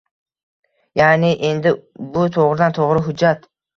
Ya'ni, 1.01 1.29
endi 1.49 1.73
bu 2.15 2.25
to'g'ridan 2.39 2.77
-to'g'ri 2.79 3.05
hujjat 3.11 3.47